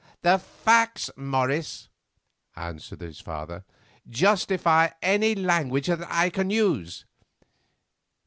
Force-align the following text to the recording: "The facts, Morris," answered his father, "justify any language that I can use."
"The 0.23 0.39
facts, 0.39 1.11
Morris," 1.15 1.87
answered 2.55 3.01
his 3.01 3.19
father, 3.19 3.65
"justify 4.09 4.89
any 5.03 5.35
language 5.35 5.85
that 5.85 6.11
I 6.11 6.31
can 6.31 6.49
use." 6.49 7.05